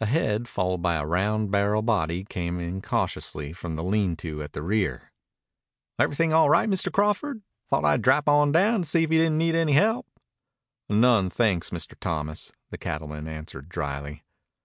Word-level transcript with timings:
A 0.00 0.06
head 0.06 0.48
followed 0.48 0.82
by 0.82 0.96
a 0.96 1.06
round 1.06 1.52
barrel 1.52 1.82
body 1.82 2.24
came 2.24 2.58
in 2.58 2.82
cautiously 2.82 3.52
from 3.52 3.76
the 3.76 3.84
lean 3.84 4.16
to 4.16 4.42
at 4.42 4.54
the 4.54 4.60
rear. 4.60 5.12
"Everything 6.00 6.32
all 6.32 6.50
right, 6.50 6.68
Mr. 6.68 6.90
Crawford? 6.90 7.42
Thought 7.70 7.84
I'd 7.84 8.02
drap 8.02 8.28
on 8.28 8.50
down 8.50 8.82
to 8.82 8.88
see 8.88 9.04
if 9.04 9.12
you 9.12 9.18
didn't 9.18 9.38
need 9.38 9.54
any 9.54 9.74
help." 9.74 10.08
"None, 10.88 11.30
thanks, 11.30 11.70
Mr. 11.70 11.94
Thomas," 12.00 12.50
the 12.70 12.76
cattleman 12.76 13.28
answered 13.28 13.68
dryly. 13.68 14.24